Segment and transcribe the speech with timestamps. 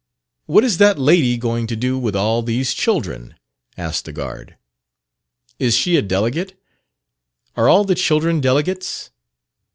[0.47, 3.35] "What is that lady going to do with all these children?"
[3.77, 4.57] asked the guard.
[5.59, 6.59] "Is she a delegate:
[7.55, 9.11] are all the children delegates?"